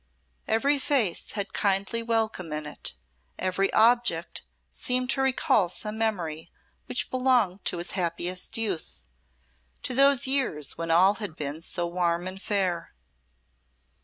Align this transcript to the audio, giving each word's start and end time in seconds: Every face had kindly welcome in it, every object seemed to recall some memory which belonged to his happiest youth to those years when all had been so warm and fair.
Every 0.47 0.79
face 0.79 1.33
had 1.33 1.53
kindly 1.53 2.01
welcome 2.01 2.51
in 2.53 2.65
it, 2.65 2.95
every 3.37 3.71
object 3.71 4.41
seemed 4.71 5.11
to 5.11 5.21
recall 5.21 5.69
some 5.69 5.95
memory 5.95 6.49
which 6.87 7.11
belonged 7.11 7.63
to 7.65 7.77
his 7.77 7.91
happiest 7.91 8.57
youth 8.57 9.05
to 9.83 9.93
those 9.93 10.25
years 10.25 10.75
when 10.75 10.89
all 10.89 11.13
had 11.21 11.35
been 11.35 11.61
so 11.61 11.85
warm 11.85 12.25
and 12.27 12.41
fair. 12.41 12.95